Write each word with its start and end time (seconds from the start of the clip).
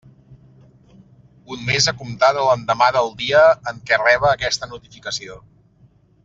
Un 1.55 1.61
mes 1.67 1.89
a 1.91 1.93
comptar 1.99 2.29
de 2.37 2.45
l'endemà 2.47 2.87
del 2.97 3.11
dia 3.21 3.43
en 3.73 3.83
què 3.91 4.01
reba 4.07 4.31
aquesta 4.33 4.71
notificació. 4.75 5.39